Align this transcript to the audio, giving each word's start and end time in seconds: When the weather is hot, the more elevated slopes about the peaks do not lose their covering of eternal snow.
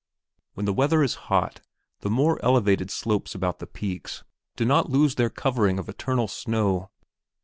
When 0.55 0.65
the 0.65 0.73
weather 0.73 1.03
is 1.03 1.13
hot, 1.29 1.61
the 1.99 2.09
more 2.09 2.43
elevated 2.43 2.89
slopes 2.89 3.35
about 3.35 3.59
the 3.59 3.67
peaks 3.67 4.23
do 4.55 4.65
not 4.65 4.89
lose 4.89 5.13
their 5.13 5.29
covering 5.29 5.77
of 5.77 5.87
eternal 5.87 6.27
snow. 6.27 6.89